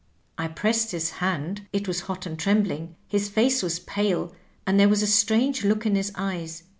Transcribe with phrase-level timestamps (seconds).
[0.35, 4.33] I pressed his hand; it was hot and trembling, his face was pale,
[4.65, 6.63] and there was a strange look in his eyes.